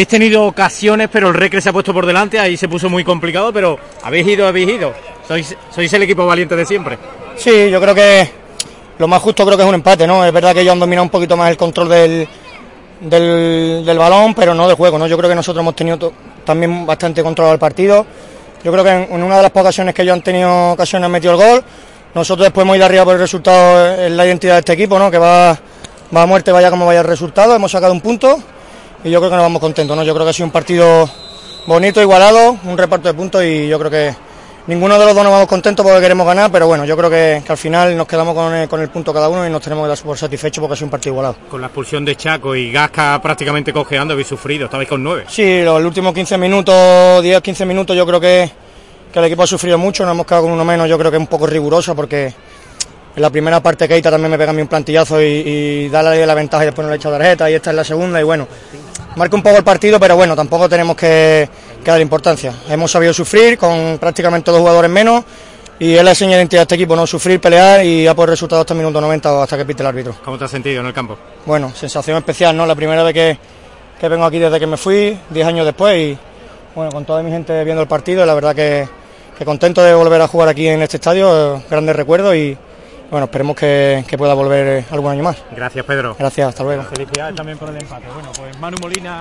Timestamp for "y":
29.04-29.10, 33.44-33.68, 39.46-39.50, 42.54-42.70, 55.20-55.24, 55.24-55.88, 56.62-56.66, 57.50-57.54, 58.20-58.24, 65.78-65.94, 67.84-68.04, 75.96-76.18, 82.36-82.56